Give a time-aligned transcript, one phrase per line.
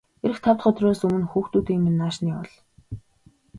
[0.25, 2.53] Ирэх тав дахь өдрөөс өмнө хүүхдүүдийг минь нааш нь явуул.